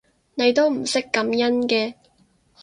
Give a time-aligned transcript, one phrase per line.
[0.33, 1.93] 你都唔識感恩嘅